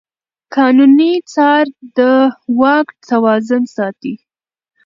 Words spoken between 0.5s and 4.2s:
قانوني څار د واک توازن ساتي.